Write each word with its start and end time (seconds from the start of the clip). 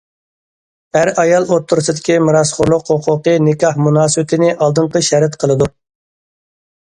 ئەر- 1.01 1.11
ئايال 1.23 1.43
ئوتتۇرىسىدىكى 1.51 2.15
مىراسخورلۇق 2.29 2.89
ھوقۇقى 2.93 3.35
نىكاھ 3.49 3.77
مۇناسىۋىتىنى 3.89 4.51
ئالدىنقى 4.57 5.05
شەرت 5.11 5.39
قىلىدۇ. 5.45 5.71